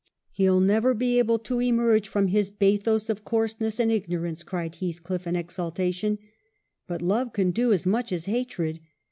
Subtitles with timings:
[0.37, 5.27] "'He'll never be able to emerge from his bathos of coarseness and ignorance,'" cried Heathcliff
[5.27, 6.17] in exultation;
[6.87, 8.79] but love can do as much as hatred.